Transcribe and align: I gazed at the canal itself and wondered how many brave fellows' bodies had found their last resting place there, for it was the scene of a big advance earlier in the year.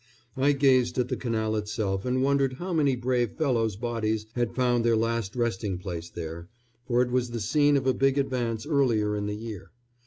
I 0.35 0.53
gazed 0.53 0.97
at 0.97 1.09
the 1.09 1.15
canal 1.15 1.55
itself 1.55 2.05
and 2.05 2.23
wondered 2.23 2.53
how 2.53 2.73
many 2.73 2.95
brave 2.95 3.33
fellows' 3.33 3.75
bodies 3.75 4.25
had 4.33 4.55
found 4.55 4.83
their 4.83 4.97
last 4.97 5.35
resting 5.35 5.77
place 5.77 6.09
there, 6.09 6.49
for 6.87 7.03
it 7.03 7.11
was 7.11 7.29
the 7.29 7.39
scene 7.39 7.77
of 7.77 7.85
a 7.85 7.93
big 7.93 8.17
advance 8.17 8.65
earlier 8.65 9.15
in 9.15 9.27
the 9.27 9.35
year. 9.35 9.69